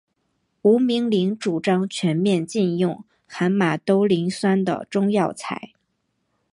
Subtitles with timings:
[0.63, 5.73] 吴明铃主张全面禁用含马兜铃酸的中药材。